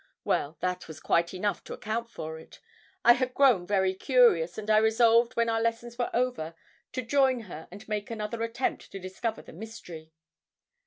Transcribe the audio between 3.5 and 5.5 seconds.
very curious, and I resolved when